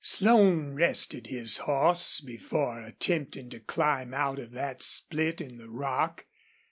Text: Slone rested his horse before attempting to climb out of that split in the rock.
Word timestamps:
Slone 0.03 0.73
rested 0.73 1.27
his 1.27 1.57
horse 1.57 2.21
before 2.21 2.81
attempting 2.81 3.51
to 3.51 3.59
climb 3.59 4.15
out 4.15 4.39
of 4.39 4.49
that 4.53 4.81
split 4.81 5.39
in 5.39 5.59
the 5.59 5.69
rock. 5.69 6.25